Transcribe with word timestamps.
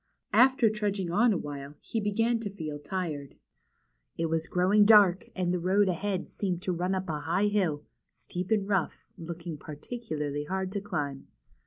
After 0.33 0.67
trudging 0.71 1.11
on 1.11 1.31
a 1.31 1.37
while 1.37 1.75
he 1.79 2.01
began 2.01 2.39
to 2.39 2.49
feel 2.49 2.79
tired. 2.79 3.35
It 4.17 4.23
W'as 4.23 4.47
growing 4.47 4.83
dark, 4.83 5.29
and 5.35 5.53
the 5.53 5.59
road 5.59 5.87
ahead 5.87 6.27
seemed 6.27 6.63
to 6.63 6.71
run 6.73 6.95
up 6.95 7.07
a 7.07 7.19
high 7.19 7.45
hill, 7.49 7.83
steep 8.09 8.49
and 8.49 8.67
rough, 8.67 9.05
looking 9.15 9.57
particularly 9.59 10.45
hard 10.45 10.71
to 10.71 10.81
climb. 10.81 11.27